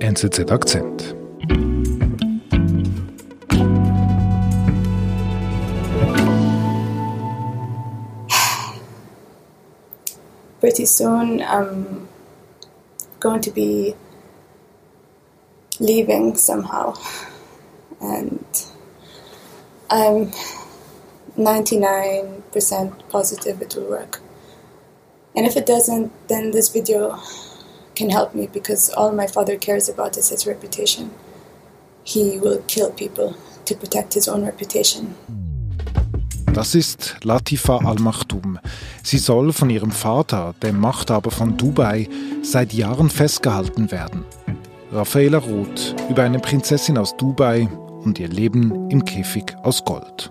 [0.00, 1.14] NZZ Akzent.
[10.60, 12.08] Pretty soon I'm
[13.18, 13.96] going to be
[15.80, 16.94] leaving somehow.
[18.00, 18.44] And
[19.90, 20.30] I'm
[21.36, 24.20] 99% positive it will work.
[25.34, 27.18] And if it doesn't, then this video
[27.98, 31.10] can help me because all my father cares about is his reputation.
[32.04, 33.34] He will kill people
[33.64, 35.14] to protect his own reputation.
[36.54, 38.58] Das ist Latifa Al-Maktoum.
[39.02, 42.08] Sie soll von ihrem Vater, dem Machthaber von Dubai,
[42.42, 44.24] seit Jahren festgehalten werden.
[44.90, 47.68] Raffaela Roth über eine Prinzessin aus Dubai
[48.02, 50.30] und ihr Leben im Käfig aus Gold.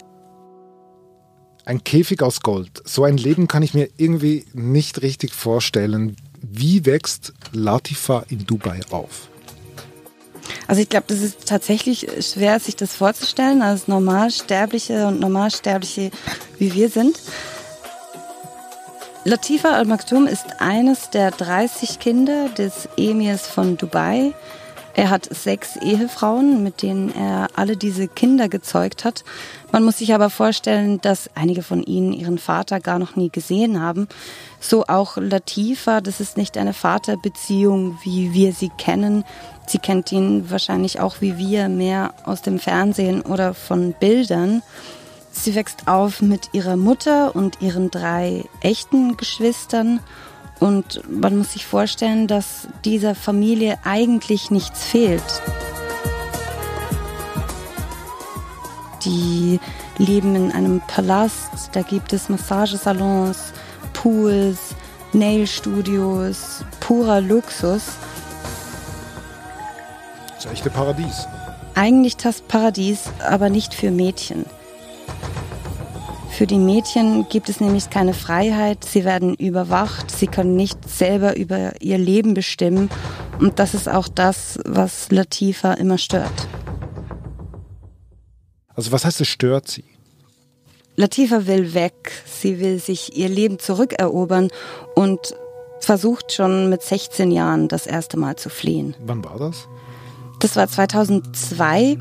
[1.65, 2.81] Ein Käfig aus Gold.
[2.85, 6.15] So ein Leben kann ich mir irgendwie nicht richtig vorstellen.
[6.49, 9.29] Wie wächst Latifa in Dubai auf?
[10.67, 16.12] Also ich glaube, das ist tatsächlich schwer, sich das vorzustellen als Normalsterbliche und Normalsterbliche,
[16.57, 17.20] wie wir sind.
[19.23, 24.34] Latifa Al-Maktoum ist eines der 30 Kinder des Emirs von Dubai.
[24.98, 29.23] Er hat sechs Ehefrauen, mit denen er alle diese Kinder gezeugt hat.
[29.71, 33.79] Man muss sich aber vorstellen, dass einige von ihnen ihren Vater gar noch nie gesehen
[33.79, 34.07] haben.
[34.59, 39.23] So auch Latifa, das ist nicht eine Vaterbeziehung, wie wir sie kennen.
[39.67, 44.63] Sie kennt ihn wahrscheinlich auch wie wir mehr aus dem Fernsehen oder von Bildern.
[45.32, 49.99] Sie wächst auf mit ihrer Mutter und ihren drei echten Geschwistern
[50.60, 55.24] und man muss sich vorstellen, dass dieser Familie eigentlich nichts fehlt.
[59.05, 59.60] Die
[59.98, 63.54] leben in einem Palast, da gibt es Massagesalons,
[63.94, 64.75] Pools,
[65.13, 67.84] Nailstudios, purer Luxus.
[70.35, 71.28] Das echte Paradies.
[71.75, 74.46] Eigentlich das Paradies, aber nicht für Mädchen.
[76.37, 81.35] Für die Mädchen gibt es nämlich keine Freiheit, sie werden überwacht, sie können nicht selber
[81.35, 82.91] über ihr Leben bestimmen
[83.39, 86.47] und das ist auch das, was Latifa immer stört.
[88.75, 89.85] Also was heißt es stört sie?
[90.95, 94.49] Latifa will weg, sie will sich ihr Leben zurückerobern
[94.93, 95.35] und
[95.79, 98.95] versucht schon mit 16 Jahren das erste Mal zu fliehen.
[98.99, 99.67] Wann war das?
[100.39, 101.97] Das war 2002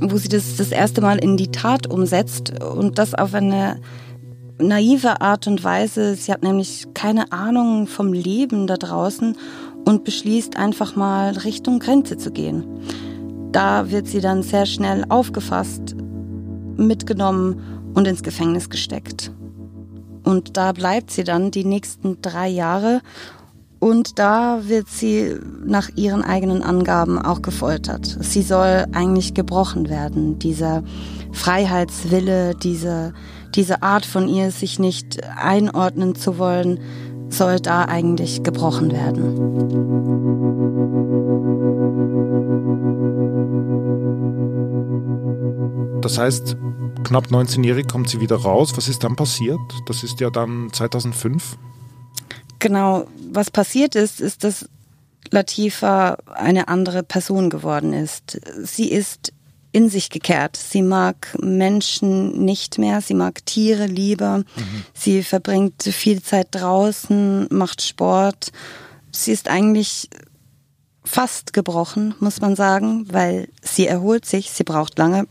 [0.00, 3.80] wo sie das das erste Mal in die Tat umsetzt und das auf eine
[4.60, 6.14] naive Art und Weise.
[6.14, 9.36] Sie hat nämlich keine Ahnung vom Leben da draußen
[9.84, 12.64] und beschließt einfach mal Richtung Grenze zu gehen.
[13.52, 15.96] Da wird sie dann sehr schnell aufgefasst,
[16.76, 17.60] mitgenommen
[17.94, 19.32] und ins Gefängnis gesteckt.
[20.24, 23.00] Und da bleibt sie dann die nächsten drei Jahre
[23.80, 28.18] und da wird sie nach ihren eigenen Angaben auch gefoltert.
[28.20, 30.38] Sie soll eigentlich gebrochen werden.
[30.38, 30.82] Dieser
[31.32, 33.14] Freiheitswille, diese,
[33.54, 36.80] diese Art von ihr, sich nicht einordnen zu wollen,
[37.28, 40.00] soll da eigentlich gebrochen werden.
[46.00, 46.56] Das heißt,
[47.04, 48.72] knapp 19-jährig kommt sie wieder raus.
[48.76, 49.60] Was ist dann passiert?
[49.86, 51.58] Das ist ja dann 2005.
[52.58, 54.68] Genau, was passiert ist, ist, dass
[55.30, 58.40] Latifa eine andere Person geworden ist.
[58.62, 59.32] Sie ist
[59.72, 60.56] in sich gekehrt.
[60.56, 64.38] Sie mag Menschen nicht mehr, sie mag Tiere lieber.
[64.38, 64.84] Mhm.
[64.94, 68.50] Sie verbringt viel Zeit draußen, macht Sport.
[69.12, 70.08] Sie ist eigentlich
[71.04, 74.50] fast gebrochen, muss man sagen, weil sie erholt sich.
[74.50, 75.26] Sie braucht lange,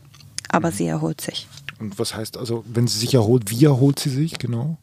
[0.48, 0.74] aber mhm.
[0.74, 1.46] sie erholt sich.
[1.80, 4.78] Und was heißt also, wenn sie sich erholt, wie erholt sie sich genau?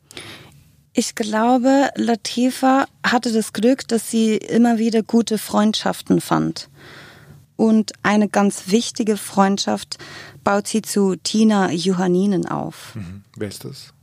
[0.98, 6.70] Ich glaube, Latifa hatte das Glück, dass sie immer wieder gute Freundschaften fand.
[7.58, 9.98] Und eine ganz wichtige Freundschaft
[10.46, 12.96] baut sie zu Tina Johanninen auf.
[12.96, 13.24] Mhm.
[13.36, 13.94] Wer ist das?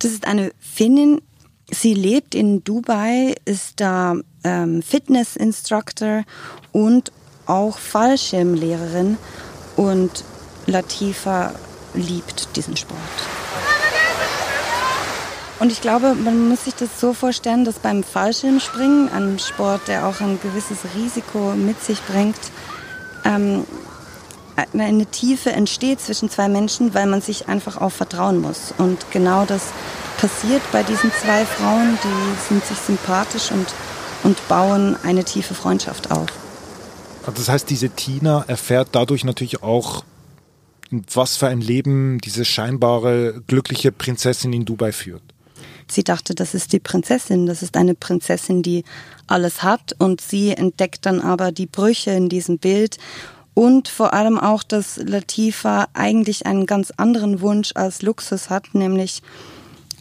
[0.00, 1.22] Das ist eine Finnin.
[1.70, 6.24] Sie lebt in Dubai, ist da ähm, Fitness-Instructor
[6.72, 7.12] und
[7.46, 9.18] auch Fallschirmlehrerin.
[9.76, 10.24] Und
[10.66, 11.54] Latifa
[11.94, 12.98] liebt diesen Sport.
[15.60, 20.06] Und ich glaube, man muss sich das so vorstellen, dass beim Fallschirmspringen, einem Sport, der
[20.06, 22.38] auch ein gewisses Risiko mit sich bringt,
[23.24, 23.64] ähm,
[24.72, 28.74] eine Tiefe entsteht zwischen zwei Menschen, weil man sich einfach auch vertrauen muss.
[28.76, 29.62] Und genau das
[30.18, 33.66] passiert bei diesen zwei Frauen, die sind sich sympathisch und,
[34.24, 36.26] und bauen eine tiefe Freundschaft auf.
[37.26, 40.04] Das heißt, diese Tina erfährt dadurch natürlich auch,
[40.90, 45.22] was für ein Leben diese scheinbare glückliche Prinzessin in Dubai führt.
[45.90, 48.84] Sie dachte, das ist die Prinzessin, das ist eine Prinzessin, die
[49.26, 52.98] alles hat und sie entdeckt dann aber die Brüche in diesem Bild
[53.54, 59.20] und vor allem auch, dass Latifa eigentlich einen ganz anderen Wunsch als Luxus hat, nämlich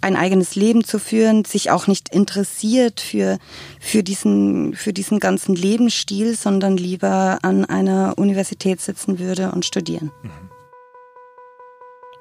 [0.02, 3.40] ein eigenes Leben zu führen, sich auch nicht interessiert für,
[3.80, 10.12] für, diesen, für diesen ganzen Lebensstil, sondern lieber an einer Universität sitzen würde und studieren.
[10.22, 10.50] Mhm.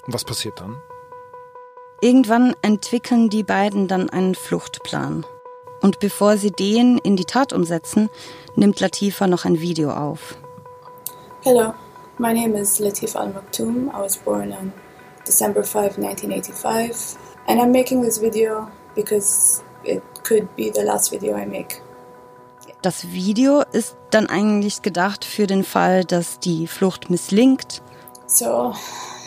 [0.07, 0.75] Was passiert dann?
[2.03, 5.25] Irgendwann entwickeln die beiden dann einen Fluchtplan.
[5.81, 8.11] Und bevor sie den in die Tat umsetzen,
[8.55, 10.37] nimmt Latifa noch ein Video auf.
[11.43, 11.73] Hello,
[12.19, 13.89] my name is Latifa Al Maktoum.
[13.89, 14.73] I was born on
[15.27, 17.17] December 5, 1985.
[17.47, 21.81] And I'm making this video because it could be the last video I make.
[22.83, 27.83] Das Video ist dann eigentlich gedacht für den Fall, dass die Flucht misslingt.
[28.27, 28.75] So,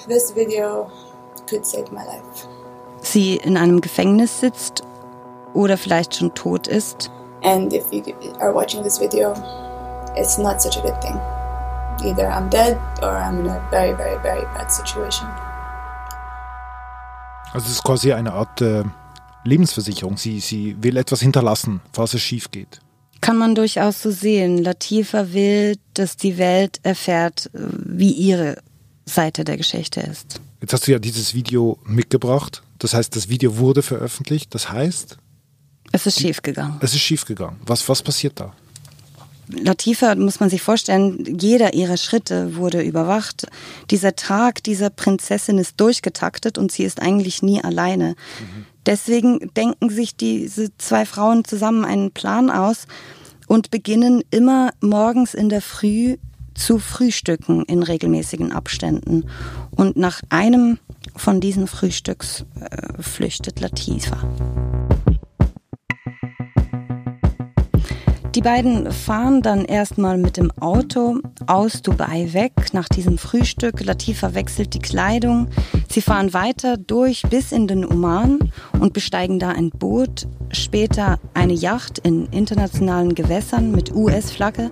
[0.07, 0.91] this video
[1.49, 2.58] could save my life.
[3.11, 4.83] Sie in einem Gefängnis sitzt
[5.55, 7.09] oder vielleicht schon tot ist.
[7.43, 8.03] And if you
[8.39, 9.33] are watching this video,
[10.15, 11.19] it's not such a good thing.
[12.05, 15.27] Either I'm dead or I'm in a very, very, very bad situation.
[17.51, 18.83] Also es ist quasi eine Art äh,
[19.43, 20.17] Lebensversicherung.
[20.17, 22.79] Sie, sie will etwas hinterlassen, falls es schief geht.
[23.21, 24.59] Kann man durchaus so sehen.
[24.59, 28.57] Latifa will, dass die Welt erfährt, wie ihre
[29.05, 30.39] Seite der Geschichte ist.
[30.61, 32.61] Jetzt hast du ja dieses Video mitgebracht.
[32.79, 34.55] Das heißt, das Video wurde veröffentlicht.
[34.55, 35.17] Das heißt?
[35.91, 36.77] Es ist schiefgegangen.
[36.81, 37.57] Es ist schiefgegangen.
[37.65, 38.53] Was, was passiert da?
[39.49, 43.47] Latifa muss man sich vorstellen, jeder ihrer Schritte wurde überwacht.
[43.89, 48.09] Dieser Tag dieser Prinzessin ist durchgetaktet und sie ist eigentlich nie alleine.
[48.09, 48.65] Mhm.
[48.85, 52.85] Deswegen denken sich diese zwei Frauen zusammen einen Plan aus
[53.47, 56.17] und beginnen immer morgens in der Früh
[56.53, 59.25] zu frühstücken in regelmäßigen Abständen.
[59.71, 60.77] Und nach einem
[61.19, 64.17] von diesen Frühstücks äh, flüchtet Latifa.
[68.35, 71.17] Die beiden fahren dann erstmal mit dem Auto
[71.47, 73.83] aus Dubai weg nach diesem Frühstück.
[73.83, 75.49] Latifa wechselt die Kleidung.
[75.89, 81.53] Sie fahren weiter durch bis in den Oman und besteigen da ein Boot, später eine
[81.53, 84.69] Yacht in internationalen Gewässern mit US-Flagge.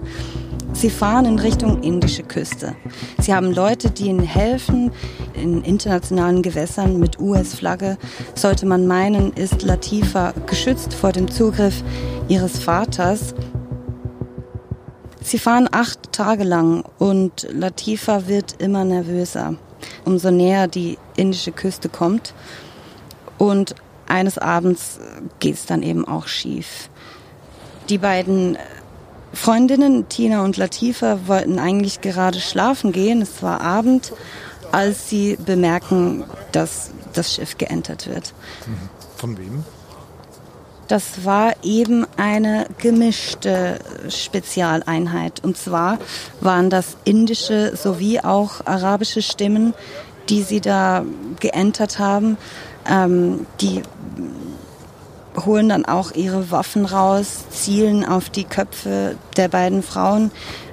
[0.74, 2.76] Sie fahren in Richtung indische Küste.
[3.20, 4.92] Sie haben Leute, die ihnen helfen
[5.38, 7.98] in internationalen Gewässern mit US-Flagge.
[8.36, 11.84] Sollte man meinen, ist Latifa geschützt vor dem Zugriff
[12.28, 13.34] ihres Vaters.
[15.22, 19.56] Sie fahren acht Tage lang und Latifa wird immer nervöser,
[20.06, 22.34] umso näher die indische Küste kommt.
[23.38, 23.76] Und
[24.08, 25.00] eines Abends
[25.40, 26.90] geht es dann eben auch schief.
[27.90, 28.58] Die beiden
[29.34, 33.22] Freundinnen, Tina und Latifa, wollten eigentlich gerade schlafen gehen.
[33.22, 34.14] Es war Abend,
[34.72, 38.34] als sie bemerken, dass das Schiff geentert wird.
[39.18, 39.64] Von wem?
[40.88, 45.44] Das war eben eine gemischte Spezialeinheit.
[45.44, 46.00] Und zwar
[46.40, 49.74] waren das indische sowie auch arabische Stimmen,
[50.30, 51.04] die sie da
[51.40, 52.38] geentert haben.
[52.90, 53.82] Ähm, die
[55.46, 60.32] holen dann auch ihre Waffen raus, zielen auf die Köpfe der beiden Frauen.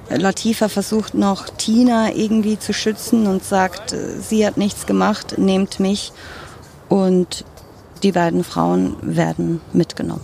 [0.09, 6.11] Latifa versucht noch Tina irgendwie zu schützen und sagt, sie hat nichts gemacht, nehmt mich.
[6.89, 7.43] Und
[8.03, 10.23] die beiden Frauen werden mitgenommen.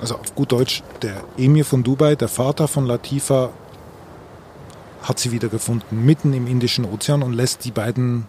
[0.00, 3.50] Also auf gut Deutsch, der Emir von Dubai, der Vater von Latifa,
[5.02, 8.26] hat sie wiedergefunden, mitten im Indischen Ozean und lässt die beiden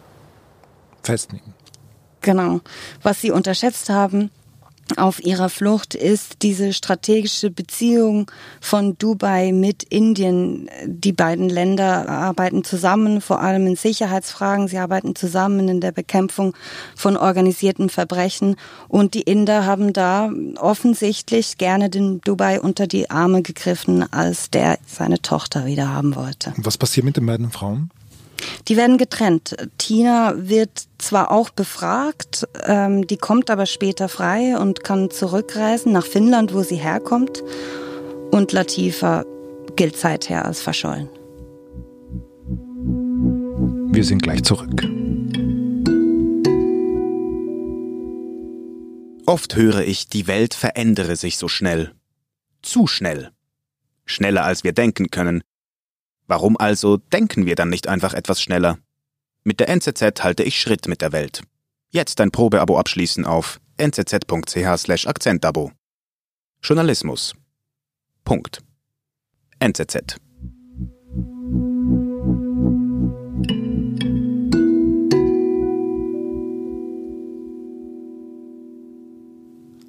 [1.03, 1.53] festnehmen.
[2.21, 2.61] Genau.
[3.01, 4.29] Was sie unterschätzt haben,
[4.97, 8.29] auf ihrer Flucht ist diese strategische Beziehung
[8.61, 10.69] von Dubai mit Indien.
[10.85, 14.67] Die beiden Länder arbeiten zusammen, vor allem in Sicherheitsfragen.
[14.67, 16.53] Sie arbeiten zusammen in der Bekämpfung
[16.95, 18.55] von organisierten Verbrechen.
[18.87, 24.77] Und die Inder haben da offensichtlich gerne den Dubai unter die Arme gegriffen, als der
[24.85, 26.53] seine Tochter wieder haben wollte.
[26.57, 27.89] Was passiert mit den beiden Frauen?
[28.67, 29.55] Die werden getrennt.
[29.77, 36.05] Tina wird zwar auch befragt, ähm, die kommt aber später frei und kann zurückreisen nach
[36.05, 37.43] Finnland, wo sie herkommt.
[38.31, 39.25] Und Latifa
[39.75, 41.09] gilt seither als verschollen.
[43.93, 44.81] Wir sind gleich zurück.
[49.25, 51.93] Oft höre ich, die Welt verändere sich so schnell.
[52.61, 53.31] Zu schnell.
[54.05, 55.43] Schneller als wir denken können.
[56.27, 58.77] Warum also denken wir dann nicht einfach etwas schneller?
[59.43, 61.43] Mit der NZZ halte ich Schritt mit der Welt.
[61.89, 65.71] Jetzt ein Probeabo abschließen auf nzz.ch/akzentabo.
[66.61, 67.33] Journalismus.
[68.23, 68.63] Punkt.
[69.59, 70.17] NZZ.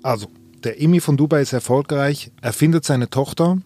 [0.02, 0.26] Also,
[0.64, 2.32] der Emi von Dubai ist erfolgreich.
[2.42, 3.58] Er findet seine Tochter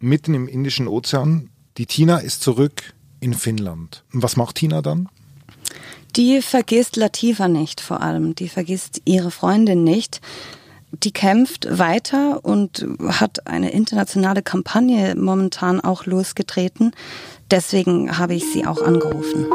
[0.00, 1.50] mitten im Indischen Ozean.
[1.80, 4.04] Die Tina ist zurück in Finnland.
[4.12, 5.08] Und was macht Tina dann?
[6.14, 8.34] Die vergisst Latifa nicht vor allem.
[8.34, 10.20] Die vergisst ihre Freundin nicht.
[10.92, 16.92] Die kämpft weiter und hat eine internationale Kampagne momentan auch losgetreten.
[17.50, 19.46] Deswegen habe ich sie auch angerufen.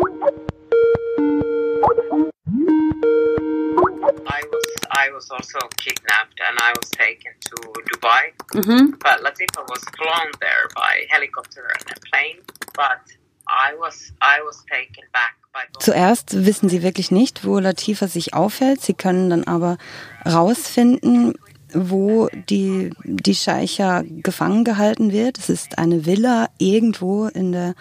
[4.98, 7.55] I was also kidnapped and I was taken to
[7.91, 8.34] Dubai.
[8.53, 8.98] Mm-hmm.
[8.98, 11.86] But Latifa was flown there by helicopter and
[15.79, 18.82] Zuerst wissen sie wirklich nicht, wo Latifa sich aufhält.
[18.82, 19.77] Sie können dann aber
[20.25, 21.34] rausfinden,
[21.74, 25.38] wo die, die Scheicha gefangen gehalten wird.
[25.38, 27.75] Es ist eine Villa irgendwo in der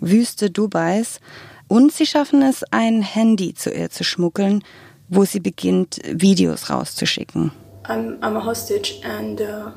[0.00, 1.20] Wüste Dubais.
[1.68, 4.62] Und sie schaffen es, ein Handy zu ihr zu schmuggeln,
[5.08, 7.52] wo sie beginnt, Videos rauszuschicken.
[7.86, 9.70] I'm, I'm a hostage and uh,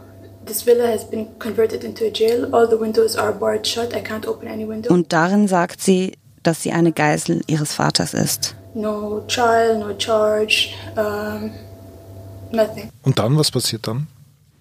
[0.47, 2.53] this villa has been converted into a jail.
[2.53, 3.93] All the windows are barred shut.
[3.93, 4.91] I can't open any window.
[4.91, 6.13] Und darin sagt sie,
[6.43, 8.55] dass sie eine Geisel ihres Vaters ist.
[8.73, 11.51] No trial, no charge, um,
[12.51, 12.89] nothing.
[13.03, 14.07] Und dann, was passiert dann?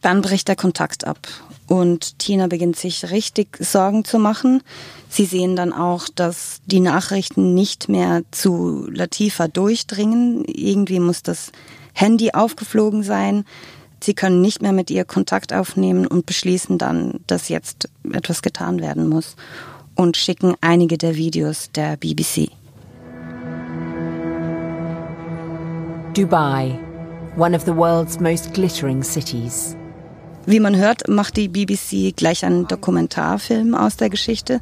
[0.01, 1.19] Dann bricht der Kontakt ab
[1.67, 4.63] und Tina beginnt sich richtig Sorgen zu machen.
[5.09, 10.45] Sie sehen dann auch, dass die Nachrichten nicht mehr zu Latifa durchdringen.
[10.45, 11.53] Irgendwie muss das
[11.93, 13.45] Handy aufgeflogen sein.
[14.07, 18.79] Sie können nicht mehr mit ihr Kontakt aufnehmen und beschließen dann, dass jetzt etwas getan
[18.79, 19.35] werden muss
[19.97, 22.53] und schicken einige der Videos der BBC.
[26.15, 26.79] Dubai,
[27.37, 29.77] one of the world's most glittering cities.
[30.47, 34.61] Wie man hört, macht die BBC gleich einen Dokumentarfilm aus der Geschichte.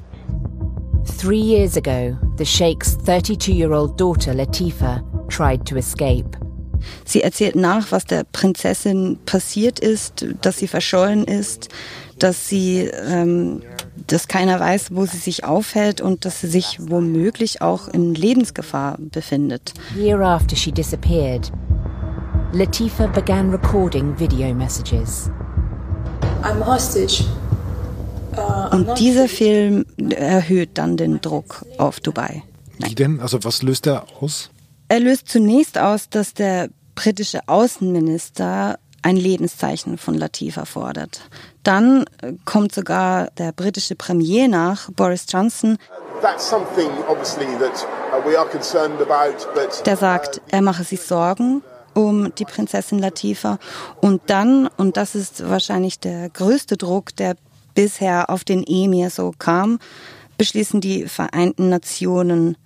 [1.20, 6.34] Three years ago, the Sheikh's 32-year-old daughter Latifa tried to escape.
[7.04, 11.68] Sie erzählt nach, was der Prinzessin passiert ist, dass sie verschollen ist,
[12.18, 13.62] dass sie, ähm,
[14.06, 18.98] dass keiner weiß, wo sie sich aufhält und dass sie sich womöglich auch in Lebensgefahr
[18.98, 19.74] befindet.
[19.96, 21.50] Year after she disappeared,
[22.52, 25.30] Latifa began recording video messages.
[26.42, 27.24] I'm hostage.
[28.36, 32.42] Uh, Und dieser Film erhöht dann den Druck auf Dubai.
[32.78, 32.90] Nein.
[32.90, 33.20] Wie denn?
[33.20, 34.50] Also was löst er aus?
[34.88, 41.20] Er löst zunächst aus, dass der britische Außenminister ein Lebenszeichen von Latifa fordert.
[41.62, 45.76] Dann äh, kommt sogar der britische Premier nach, Boris Johnson.
[46.12, 46.20] Uh,
[49.84, 51.62] der sagt, er mache sich Sorgen
[51.94, 53.58] um die Prinzessin Latifa.
[54.00, 57.36] Und dann, und das ist wahrscheinlich der größte Druck, der
[57.74, 59.78] bisher auf den Emir so kam,
[60.38, 62.56] beschließen die Vereinten Nationen,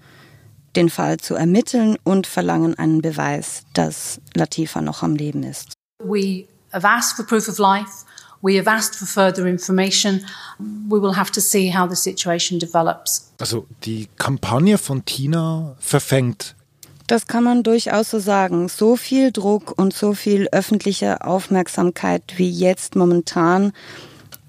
[0.78, 5.72] den Fall zu ermitteln und verlangen einen Beweis, dass Latifa noch am Leben ist.
[6.02, 8.04] We have asked for proof of life.
[8.40, 10.24] We have asked for further information.
[10.58, 13.32] We will have to see how the situation develops.
[13.40, 16.54] Also die Kampagne von Tina verfängt
[17.08, 18.68] das kann man durchaus so sagen.
[18.68, 23.72] So viel Druck und so viel öffentliche Aufmerksamkeit wie jetzt momentan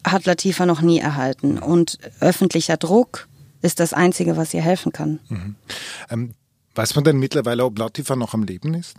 [0.05, 1.57] hat Latifa noch nie erhalten.
[1.57, 3.28] Und öffentlicher Druck
[3.61, 5.19] ist das Einzige, was ihr helfen kann.
[5.29, 5.55] Mhm.
[6.09, 6.33] Ähm,
[6.75, 8.95] weiß man denn mittlerweile, ob Latifa noch am Leben ist?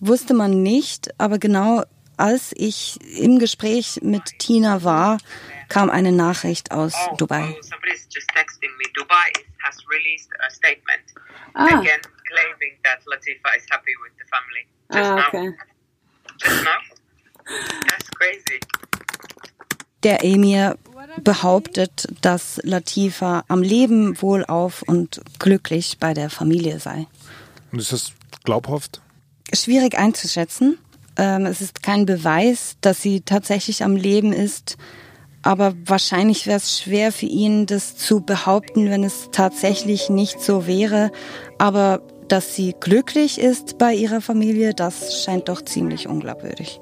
[0.00, 1.84] Wusste man nicht, aber genau
[2.16, 5.18] als ich im Gespräch mit Tina war,
[5.68, 7.56] kam eine Nachricht aus oh, Dubai.
[7.56, 7.70] Oh,
[8.96, 11.06] Dubai has released a statement.
[11.54, 11.66] Ah.
[11.66, 14.64] Again, claiming that Latifa is happy with the family.
[14.92, 15.46] Just ah, okay.
[15.46, 15.54] now.
[16.38, 16.80] Just now.
[17.88, 18.60] That's crazy.
[20.02, 20.76] Der Emir
[21.22, 27.06] behauptet, dass Latifa am Leben wohlauf und glücklich bei der Familie sei.
[27.72, 28.12] Und ist das
[28.44, 29.00] glaubhaft?
[29.52, 30.78] Schwierig einzuschätzen.
[31.16, 34.76] Ähm, es ist kein Beweis, dass sie tatsächlich am Leben ist.
[35.42, 40.66] Aber wahrscheinlich wäre es schwer für ihn, das zu behaupten, wenn es tatsächlich nicht so
[40.66, 41.10] wäre.
[41.58, 46.80] Aber dass sie glücklich ist bei ihrer Familie, das scheint doch ziemlich unglaubwürdig.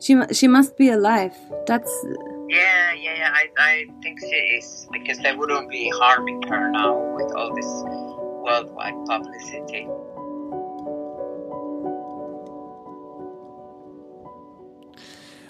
[0.00, 1.34] She, she must be alive.
[1.66, 1.90] That's.
[2.52, 3.32] Yeah, yeah, yeah.
[3.32, 7.64] I, I think she is because they wouldn't be harming her now with all this
[8.44, 9.88] worldwide publicity.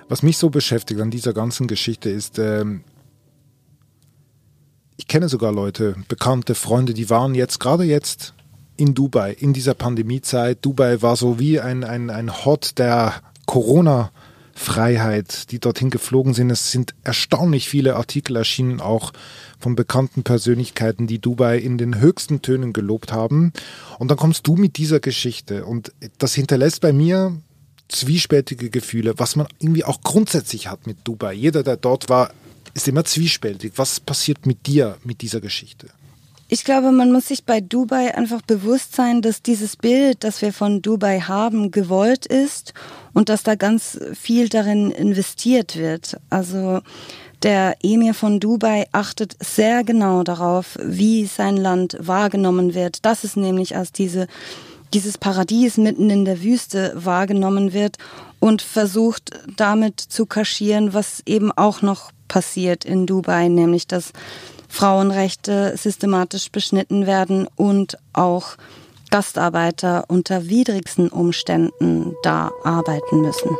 [0.08, 2.84] Was mich so beschäftigt an dieser ganzen Geschichte ist, ähm,
[4.96, 8.32] ich kenne sogar Leute, bekannte Freunde, die waren jetzt, gerade jetzt
[8.76, 10.58] in Dubai, in dieser Pandemiezeit.
[10.64, 13.22] Dubai war so wie ein, ein, ein Hot der
[14.52, 16.50] Corona-Freiheit, die dorthin geflogen sind.
[16.50, 19.12] Es sind erstaunlich viele Artikel erschienen, auch
[19.58, 23.52] von bekannten Persönlichkeiten, die Dubai in den höchsten Tönen gelobt haben.
[23.98, 27.36] Und dann kommst du mit dieser Geschichte und das hinterlässt bei mir
[27.88, 31.34] zwiespältige Gefühle, was man irgendwie auch grundsätzlich hat mit Dubai.
[31.34, 32.32] Jeder, der dort war,
[32.74, 33.74] ist immer zwiespältig.
[33.76, 35.88] Was passiert mit dir mit dieser Geschichte?
[36.52, 40.52] Ich glaube, man muss sich bei Dubai einfach bewusst sein, dass dieses Bild, das wir
[40.52, 42.74] von Dubai haben, gewollt ist
[43.14, 46.20] und dass da ganz viel darin investiert wird.
[46.28, 46.82] Also
[47.42, 53.06] der Emir von Dubai achtet sehr genau darauf, wie sein Land wahrgenommen wird.
[53.06, 54.26] Das ist nämlich als diese
[54.92, 57.96] dieses Paradies mitten in der Wüste wahrgenommen wird
[58.42, 64.12] und versucht damit zu kaschieren, was eben auch noch passiert in Dubai, nämlich dass
[64.68, 68.56] Frauenrechte systematisch beschnitten werden und auch
[69.10, 73.50] Gastarbeiter unter widrigsten Umständen da arbeiten müssen.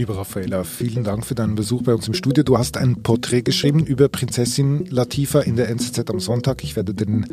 [0.00, 2.42] Liebe Raffaella, vielen Dank für deinen Besuch bei uns im Studio.
[2.42, 6.64] Du hast ein Porträt geschrieben über Prinzessin Latifa in der NZZ am Sonntag.
[6.64, 7.26] Ich werde den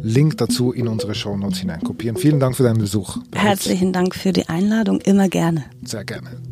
[0.00, 2.16] Link dazu in unsere Shownotes hineinkopieren.
[2.16, 3.18] Vielen Dank für deinen Besuch.
[3.32, 5.66] Herzlichen Dank für die Einladung, immer gerne.
[5.84, 6.42] Sehr gerne.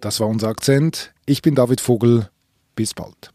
[0.00, 1.12] Das war unser Akzent.
[1.26, 2.28] Ich bin David Vogel.
[2.76, 3.33] Bis bald.